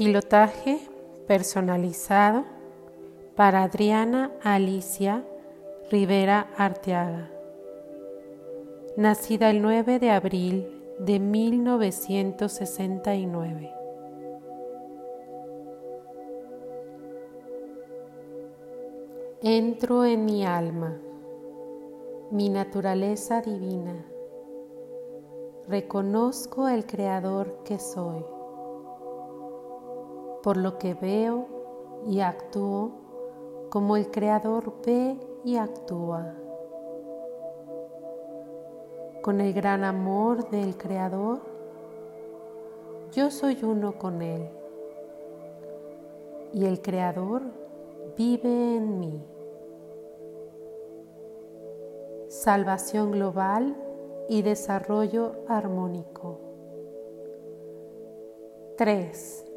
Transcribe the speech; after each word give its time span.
Pilotaje 0.00 0.80
personalizado 1.26 2.44
para 3.36 3.64
Adriana 3.64 4.32
Alicia 4.42 5.26
Rivera 5.90 6.48
Arteaga. 6.56 7.30
Nacida 8.96 9.50
el 9.50 9.60
9 9.60 9.98
de 9.98 10.10
abril 10.10 10.66
de 11.00 11.20
1969. 11.20 13.70
Entro 19.42 20.06
en 20.06 20.24
mi 20.24 20.46
alma, 20.46 20.98
mi 22.30 22.48
naturaleza 22.48 23.42
divina. 23.42 24.06
Reconozco 25.68 26.68
el 26.68 26.86
creador 26.86 27.62
que 27.64 27.78
soy 27.78 28.24
por 30.42 30.56
lo 30.56 30.78
que 30.78 30.94
veo 30.94 31.46
y 32.06 32.20
actúo 32.20 32.92
como 33.70 33.96
el 33.96 34.10
Creador 34.10 34.72
ve 34.84 35.16
y 35.44 35.56
actúa. 35.56 36.34
Con 39.22 39.40
el 39.40 39.52
gran 39.52 39.84
amor 39.84 40.48
del 40.50 40.76
Creador, 40.76 41.40
yo 43.12 43.30
soy 43.30 43.58
uno 43.62 43.98
con 43.98 44.22
Él 44.22 44.48
y 46.52 46.64
el 46.64 46.80
Creador 46.80 47.42
vive 48.16 48.76
en 48.76 48.98
mí. 48.98 49.24
Salvación 52.28 53.12
global 53.12 53.76
y 54.28 54.42
desarrollo 54.42 55.32
armónico. 55.48 56.38
3. 58.76 59.49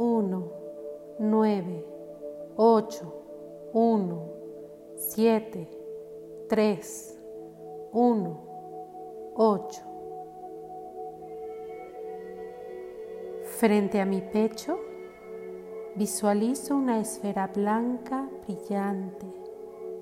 1, 0.00 0.52
9, 1.18 1.84
8, 2.54 3.14
1, 3.72 4.32
7, 4.94 5.68
3, 6.48 7.18
1, 7.90 8.40
8. 9.34 9.82
Frente 13.42 14.00
a 14.00 14.04
mi 14.04 14.22
pecho 14.22 14.78
visualizo 15.96 16.76
una 16.76 17.00
esfera 17.00 17.48
blanca, 17.48 18.30
brillante, 18.46 19.26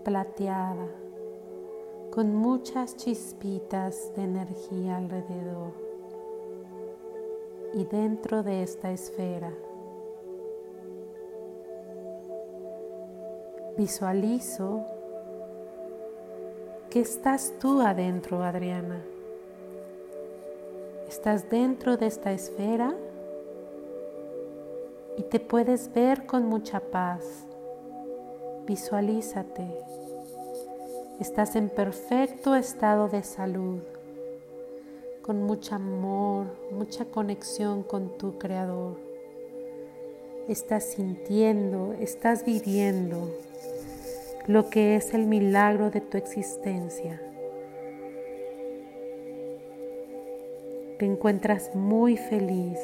plateada, 0.04 0.88
con 2.10 2.34
muchas 2.34 2.96
chispitas 2.96 4.14
de 4.14 4.24
energía 4.24 4.98
alrededor. 4.98 5.72
Y 7.72 7.84
dentro 7.86 8.42
de 8.42 8.62
esta 8.62 8.92
esfera 8.92 9.50
Visualizo 13.76 14.86
que 16.88 17.00
estás 17.00 17.52
tú 17.60 17.82
adentro, 17.82 18.42
Adriana. 18.42 19.04
Estás 21.06 21.50
dentro 21.50 21.98
de 21.98 22.06
esta 22.06 22.32
esfera 22.32 22.94
y 25.18 25.24
te 25.24 25.40
puedes 25.40 25.92
ver 25.92 26.24
con 26.24 26.46
mucha 26.46 26.80
paz. 26.80 27.44
Visualízate. 28.66 29.66
Estás 31.20 31.54
en 31.54 31.68
perfecto 31.68 32.54
estado 32.54 33.08
de 33.08 33.22
salud, 33.22 33.80
con 35.20 35.42
mucho 35.42 35.74
amor, 35.74 36.46
mucha 36.72 37.04
conexión 37.04 37.82
con 37.82 38.16
tu 38.16 38.38
Creador. 38.38 38.96
Estás 40.48 40.84
sintiendo, 40.84 41.92
estás 42.00 42.42
viviendo 42.42 43.28
lo 44.46 44.70
que 44.70 44.94
es 44.94 45.12
el 45.12 45.26
milagro 45.26 45.90
de 45.90 46.00
tu 46.00 46.16
existencia. 46.16 47.20
Te 50.98 51.04
encuentras 51.04 51.74
muy 51.74 52.16
feliz, 52.16 52.78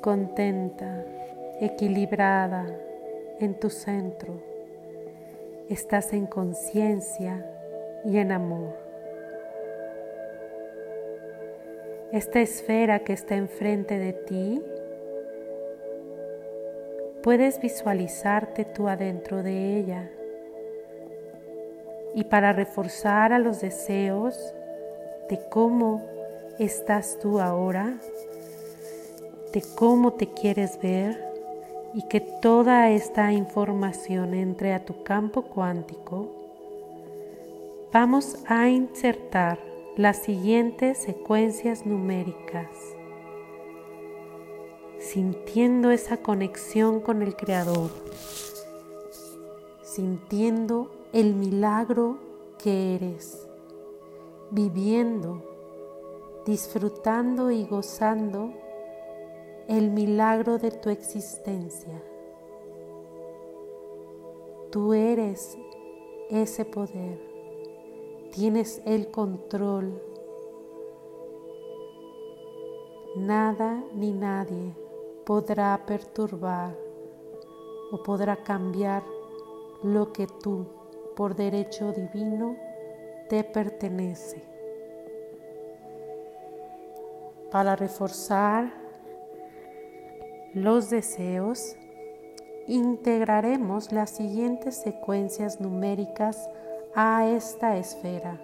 contenta, 0.00 1.04
equilibrada 1.60 2.66
en 3.40 3.54
tu 3.60 3.68
centro. 3.68 4.40
Estás 5.68 6.14
en 6.14 6.26
conciencia 6.26 7.44
y 8.04 8.16
en 8.16 8.32
amor. 8.32 8.74
Esta 12.10 12.40
esfera 12.40 13.00
que 13.00 13.12
está 13.12 13.34
enfrente 13.34 13.98
de 13.98 14.12
ti, 14.14 14.62
puedes 17.22 17.60
visualizarte 17.60 18.64
tú 18.64 18.88
adentro 18.88 19.42
de 19.42 19.78
ella 19.78 20.10
y 22.14 22.24
para 22.24 22.52
reforzar 22.52 23.32
a 23.32 23.38
los 23.38 23.60
deseos 23.60 24.36
de 25.28 25.40
cómo 25.50 26.02
estás 26.58 27.18
tú 27.20 27.40
ahora, 27.40 27.98
de 29.52 29.62
cómo 29.74 30.12
te 30.12 30.28
quieres 30.28 30.78
ver 30.80 31.18
y 31.94 32.02
que 32.02 32.20
toda 32.20 32.90
esta 32.90 33.32
información 33.32 34.34
entre 34.34 34.74
a 34.74 34.84
tu 34.84 35.02
campo 35.02 35.42
cuántico, 35.42 36.28
vamos 37.92 38.38
a 38.46 38.68
insertar 38.68 39.58
las 39.96 40.18
siguientes 40.18 40.98
secuencias 40.98 41.86
numéricas, 41.86 42.68
sintiendo 44.98 45.90
esa 45.90 46.16
conexión 46.16 47.00
con 47.00 47.22
el 47.22 47.36
Creador, 47.36 47.90
sintiendo 49.82 50.90
el 51.14 51.36
milagro 51.36 52.18
que 52.58 52.96
eres, 52.96 53.48
viviendo, 54.50 55.44
disfrutando 56.44 57.52
y 57.52 57.64
gozando 57.66 58.52
el 59.68 59.92
milagro 59.92 60.58
de 60.58 60.72
tu 60.72 60.90
existencia. 60.90 62.02
Tú 64.72 64.92
eres 64.92 65.56
ese 66.30 66.64
poder, 66.64 67.20
tienes 68.32 68.82
el 68.84 69.12
control. 69.12 70.02
Nada 73.18 73.84
ni 73.94 74.12
nadie 74.12 74.74
podrá 75.24 75.80
perturbar 75.86 76.76
o 77.92 78.02
podrá 78.02 78.42
cambiar 78.42 79.04
lo 79.84 80.12
que 80.12 80.26
tú 80.26 80.66
por 81.16 81.34
derecho 81.36 81.92
divino 81.92 82.56
te 83.28 83.44
pertenece. 83.44 84.42
Para 87.50 87.76
reforzar 87.76 88.72
los 90.54 90.90
deseos, 90.90 91.76
integraremos 92.66 93.92
las 93.92 94.10
siguientes 94.10 94.76
secuencias 94.76 95.60
numéricas 95.60 96.48
a 96.94 97.26
esta 97.28 97.76
esfera. 97.76 98.40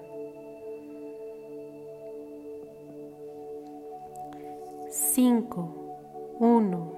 5, 4.91 6.37
1, 6.41 6.93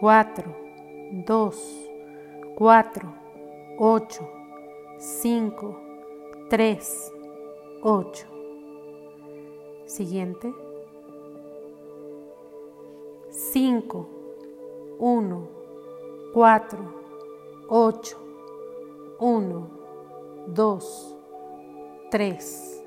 4, 0.00 0.56
2, 1.26 1.90
4, 2.56 3.14
8, 3.78 4.35
5, 4.98 5.76
3, 6.48 7.12
8. 7.82 8.26
Siguiente. 9.84 10.52
5, 13.30 14.08
1, 14.98 15.48
4, 16.32 16.78
8, 17.68 18.16
1, 19.20 19.70
2, 20.48 21.16
3. 22.10 22.84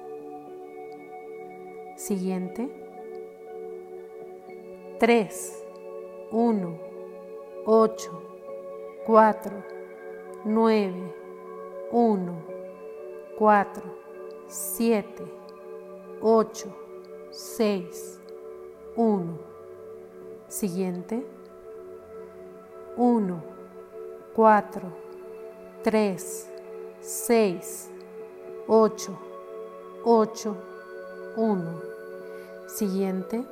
Siguiente. 1.96 2.70
3, 5.00 5.66
1, 6.32 6.80
8, 7.66 8.12
4, 9.06 9.64
9, 10.46 11.19
1, 11.92 12.44
4, 13.38 13.84
7, 14.48 15.04
8, 16.22 16.74
6, 17.32 18.20
1. 18.96 19.40
Siguiente. 20.48 21.26
1, 22.98 23.44
4, 24.36 24.94
3, 25.84 26.50
6, 27.02 27.92
8, 28.68 29.18
8, 30.04 30.56
1. 31.38 31.82
Siguiente. 32.68 33.46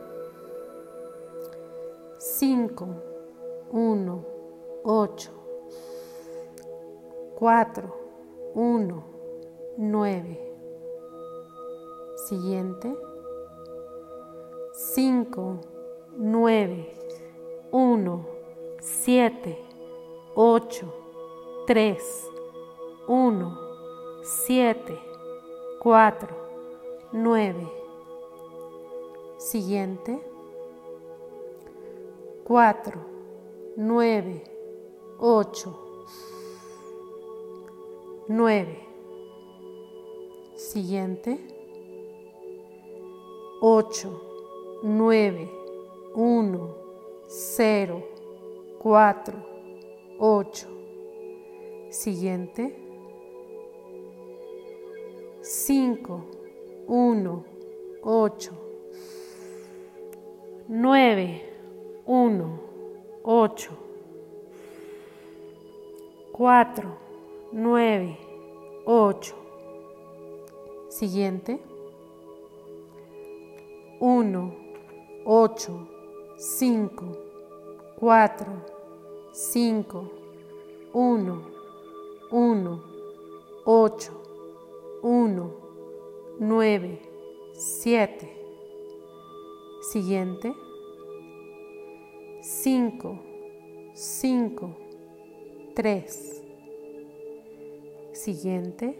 5, 2.19 2.87
1, 3.71 4.25
8, 4.83 5.31
4, 7.35 8.06
1, 8.59 9.03
9. 9.77 10.39
Siguiente. 12.15 12.91
5, 14.73 15.61
9, 16.17 16.93
1, 17.71 18.25
7, 18.81 19.57
8, 20.33 20.93
3, 21.67 21.97
1, 23.07 23.57
7, 24.23 24.99
4, 25.79 26.35
9. 27.13 27.71
Siguiente. 29.37 30.19
4, 32.43 33.05
9, 33.75 34.43
8, 35.19 35.86
9. 38.29 38.79
Siguiente. 40.55 41.39
8, 43.61 44.21
9, 44.83 45.49
1, 46.13 46.75
0, 47.27 48.03
4, 48.79 49.45
8. 50.19 50.67
Siguiente. 51.89 52.75
5, 55.41 56.25
1, 56.87 57.45
8, 58.03 58.51
9, 60.67 61.41
1, 62.05 62.59
8, 63.23 63.69
4, 66.33 67.06
9, 67.57 68.15
8. 68.85 69.35
Siguiente. 70.89 71.59
1, 73.99 74.53
8, 75.25 75.87
5, 76.37 77.17
4, 77.99 78.45
5, 79.33 80.11
1, 80.93 81.41
1, 82.29 82.83
8, 83.65 84.11
1, 85.01 85.53
9, 86.39 87.01
7. 87.53 88.37
Siguiente. 89.81 90.53
5, 92.43 93.19
5, 93.95 94.75
3. 95.73 96.46
Siguiente. 98.17 98.97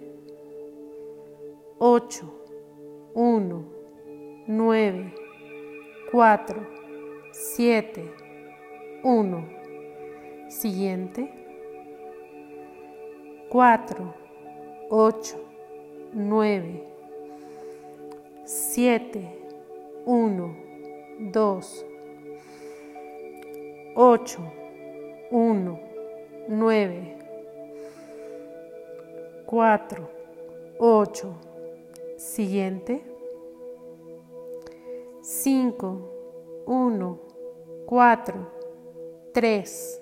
8, 1.80 2.24
1, 3.16 3.66
9, 4.48 5.14
4, 6.12 6.68
7, 7.32 8.12
1. 9.04 9.50
Siguiente. 10.50 11.32
4, 13.50 14.14
8, 14.92 15.36
9, 16.14 16.84
7, 18.46 19.28
1, 20.06 20.56
2, 21.32 21.86
8, 23.96 24.54
1, 25.32 25.80
9, 26.50 27.17
4, 29.48 30.10
8. 30.78 31.36
Siguiente. 32.18 33.02
5, 35.22 36.64
1, 36.66 37.20
4, 37.86 38.52
3, 39.34 40.02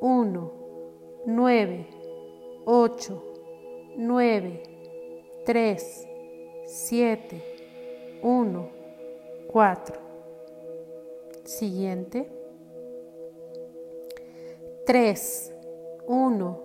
1, 0.00 0.52
9, 1.26 1.86
8, 2.64 3.22
9, 3.98 4.62
3, 5.44 6.08
7, 6.64 7.42
1, 8.22 8.70
4. 9.46 9.98
Siguiente. 11.44 12.30
3, 14.86 15.54
1, 16.06 16.58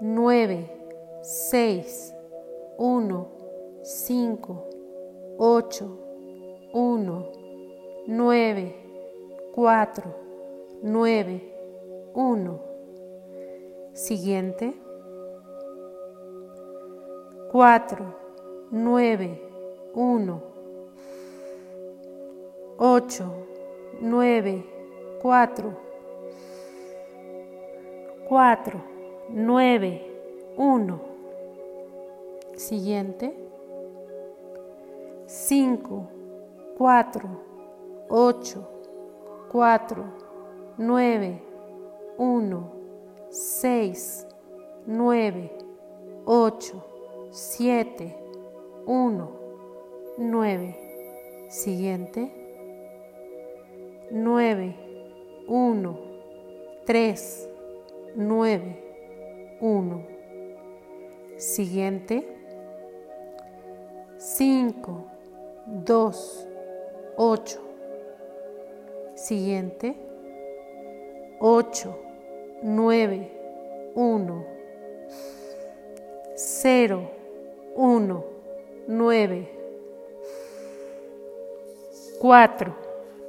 9, 0.00 0.77
6, 1.30 2.14
1, 2.78 3.26
5, 3.84 4.66
8, 5.38 5.84
1, 6.72 7.26
9, 8.06 8.74
4, 9.54 10.14
9, 10.82 11.42
1. 12.14 12.60
Siguiente. 13.92 14.74
4, 17.52 18.14
9, 18.70 19.40
1, 19.94 20.42
8, 22.78 23.24
9, 24.00 24.64
4, 25.20 25.76
4, 28.30 28.84
9, 29.28 30.02
1. 30.56 31.07
Siguiente. 32.58 33.32
5, 35.26 36.08
4, 36.76 37.28
8, 38.08 38.68
4, 39.48 40.04
9, 40.76 41.42
1, 42.18 42.72
6, 43.30 44.26
9, 44.86 45.52
8, 46.26 46.84
7, 47.30 48.16
1, 48.86 49.30
9. 50.18 50.76
Siguiente. 51.48 52.32
9, 54.10 54.74
1, 55.46 55.98
3, 56.84 57.48
9, 58.16 59.58
1. 59.60 60.06
Siguiente. 61.36 62.37
5, 64.38 65.04
2, 65.66 66.46
8. 67.16 67.60
Siguiente. 69.16 69.96
8, 71.40 71.96
9, 72.62 73.30
1, 73.96 74.46
0, 76.36 77.10
1, 77.74 78.24
9, 78.86 79.48
4, 82.20 82.76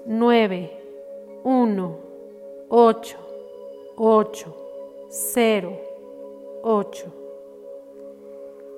9, 0.05 0.71
1, 1.43 1.97
8, 2.69 3.17
8, 3.97 4.55
0, 5.09 5.81
8. 6.61 7.13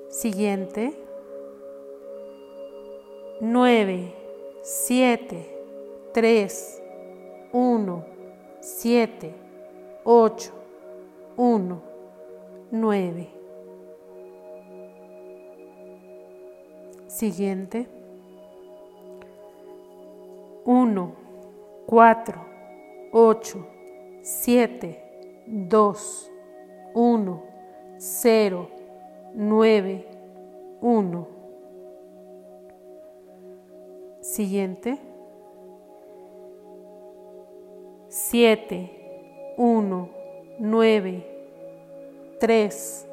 Siguiente. 0.08 1.11
9, 3.44 4.14
7, 4.62 5.46
3, 6.14 6.48
1, 7.52 8.04
7, 8.60 9.34
8, 10.04 10.52
1, 11.36 11.82
9. 12.70 13.28
Siguiente. 17.08 17.88
1, 20.64 21.14
4, 21.88 22.46
8, 23.10 23.66
7, 24.22 25.02
2, 25.48 25.94
1, 26.94 27.42
0, 27.98 28.70
9, 29.34 30.06
1. 30.80 31.41
Siguiente. 34.32 34.98
7, 38.08 39.54
1, 39.58 40.08
9, 40.58 41.26
3, 42.40 43.08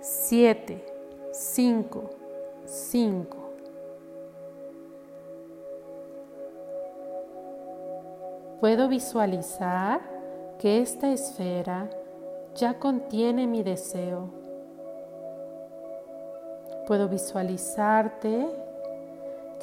7, 0.00 0.84
5, 1.32 2.10
5. 2.64 3.36
Puedo 8.58 8.88
visualizar 8.88 10.00
que 10.58 10.80
esta 10.80 11.12
esfera 11.12 11.90
ya 12.54 12.78
contiene 12.78 13.46
mi 13.46 13.62
deseo. 13.62 14.30
Puedo 16.86 17.10
visualizarte 17.10 18.63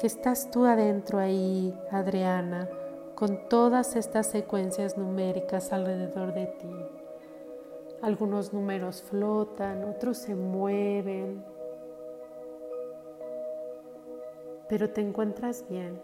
que 0.02 0.08
estás 0.08 0.50
tú 0.50 0.66
adentro 0.66 1.20
ahí, 1.20 1.72
Adriana, 1.92 2.68
con 3.14 3.48
todas 3.48 3.94
estas 3.94 4.26
secuencias 4.26 4.98
numéricas 4.98 5.72
alrededor 5.72 6.34
de 6.34 6.46
ti. 6.46 6.74
Algunos 8.02 8.52
números 8.52 9.00
flotan, 9.00 9.84
otros 9.84 10.18
se 10.18 10.34
mueven, 10.34 11.44
pero 14.68 14.90
te 14.90 15.02
encuentras 15.02 15.64
bien. 15.68 16.02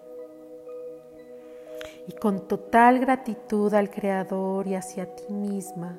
Y 2.06 2.12
con 2.12 2.46
total 2.46 3.00
gratitud 3.00 3.74
al 3.74 3.90
Creador 3.90 4.68
y 4.68 4.76
hacia 4.76 5.12
ti 5.12 5.32
misma, 5.32 5.98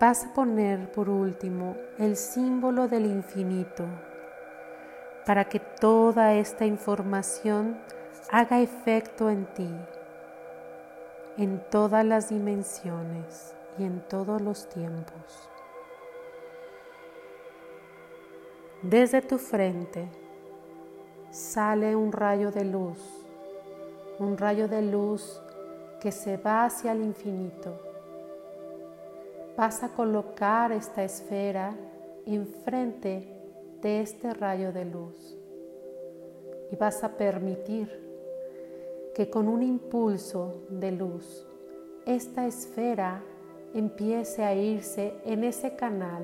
vas 0.00 0.24
a 0.24 0.32
poner 0.32 0.90
por 0.90 1.10
último 1.10 1.76
el 1.98 2.16
símbolo 2.16 2.88
del 2.88 3.04
infinito 3.04 3.84
para 5.26 5.46
que 5.46 5.58
toda 5.58 6.34
esta 6.34 6.64
información 6.64 7.76
haga 8.30 8.60
efecto 8.60 9.28
en 9.28 9.44
ti, 9.54 9.68
en 11.36 11.60
todas 11.68 12.04
las 12.04 12.28
dimensiones 12.28 13.54
y 13.76 13.84
en 13.84 14.00
todos 14.08 14.40
los 14.40 14.68
tiempos. 14.68 15.50
Desde 18.82 19.20
tu 19.20 19.36
frente 19.38 20.08
sale 21.30 21.96
un 21.96 22.12
rayo 22.12 22.52
de 22.52 22.64
luz, 22.64 22.98
un 24.20 24.38
rayo 24.38 24.68
de 24.68 24.80
luz 24.80 25.42
que 26.00 26.12
se 26.12 26.36
va 26.36 26.66
hacia 26.66 26.92
el 26.92 27.02
infinito. 27.02 27.80
Vas 29.56 29.82
a 29.82 29.88
colocar 29.88 30.70
esta 30.70 31.02
esfera 31.02 31.74
enfrente 32.26 33.35
de 33.82 34.00
este 34.00 34.32
rayo 34.32 34.72
de 34.72 34.84
luz 34.84 35.36
y 36.70 36.76
vas 36.76 37.04
a 37.04 37.16
permitir 37.16 37.88
que 39.14 39.30
con 39.30 39.48
un 39.48 39.62
impulso 39.62 40.62
de 40.68 40.92
luz 40.92 41.46
esta 42.04 42.46
esfera 42.46 43.22
empiece 43.74 44.44
a 44.44 44.54
irse 44.54 45.14
en 45.24 45.44
ese 45.44 45.76
canal, 45.76 46.22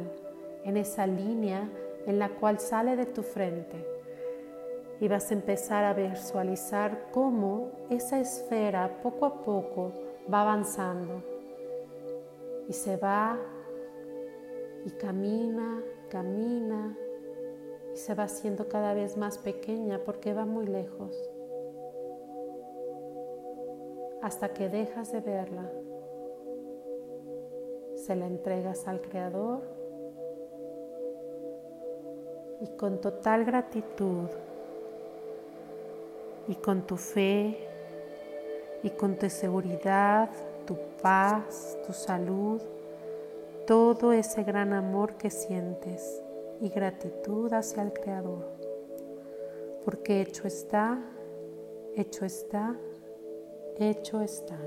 en 0.64 0.76
esa 0.76 1.06
línea 1.06 1.68
en 2.06 2.18
la 2.18 2.30
cual 2.30 2.58
sale 2.58 2.96
de 2.96 3.06
tu 3.06 3.22
frente. 3.22 3.86
Y 5.00 5.08
vas 5.08 5.30
a 5.30 5.34
empezar 5.34 5.84
a 5.84 5.94
visualizar 5.94 7.08
cómo 7.12 7.70
esa 7.90 8.20
esfera 8.20 9.00
poco 9.02 9.26
a 9.26 9.42
poco 9.42 9.92
va 10.32 10.42
avanzando 10.42 11.22
y 12.68 12.72
se 12.72 12.96
va 12.96 13.36
y 14.84 14.90
camina, 14.92 15.82
camina 16.08 16.96
y 17.92 17.96
se 17.96 18.14
va 18.14 18.24
haciendo 18.24 18.68
cada 18.68 18.94
vez 18.94 19.16
más 19.16 19.38
pequeña 19.38 20.00
porque 20.04 20.32
va 20.32 20.46
muy 20.46 20.66
lejos. 20.66 21.14
Hasta 24.22 24.52
que 24.52 24.68
dejas 24.68 25.12
de 25.12 25.20
verla 25.20 25.70
se 27.96 28.16
la 28.16 28.26
entregas 28.26 28.88
al 28.88 29.00
Creador 29.00 29.62
y 32.60 32.66
con 32.76 33.00
total 33.00 33.44
gratitud 33.44 34.28
y 36.48 36.54
con 36.56 36.82
tu 36.82 36.96
fe 36.96 37.68
y 38.82 38.90
con 38.90 39.16
tu 39.16 39.28
seguridad, 39.30 40.30
tu 40.66 40.76
paz, 41.00 41.78
tu 41.86 41.92
salud, 41.92 42.60
todo 43.66 44.12
ese 44.12 44.42
gran 44.42 44.72
amor 44.72 45.14
que 45.14 45.30
sientes 45.30 46.22
y 46.62 46.68
gratitud 46.68 47.52
hacia 47.52 47.82
el 47.82 47.92
Creador. 47.92 48.46
Porque 49.84 50.22
hecho 50.22 50.46
está, 50.46 51.02
hecho 51.96 52.24
está, 52.24 52.76
hecho 53.78 54.20
está. 54.20 54.58